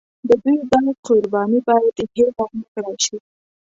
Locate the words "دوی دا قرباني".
0.43-1.59